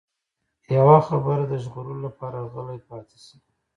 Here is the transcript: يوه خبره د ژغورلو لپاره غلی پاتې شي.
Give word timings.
يوه 0.75 0.97
خبره 1.07 1.43
د 1.47 1.53
ژغورلو 1.63 1.97
لپاره 2.07 2.47
غلی 2.53 2.79
پاتې 2.89 3.17
شي. 3.25 3.37